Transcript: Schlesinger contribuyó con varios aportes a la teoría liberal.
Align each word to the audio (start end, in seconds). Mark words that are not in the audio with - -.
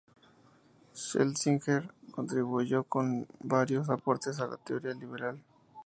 Schlesinger 0.95 1.87
contribuyó 2.11 2.83
con 2.85 3.27
varios 3.39 3.87
aportes 3.91 4.39
a 4.39 4.47
la 4.47 4.57
teoría 4.57 4.95
liberal. 4.95 5.37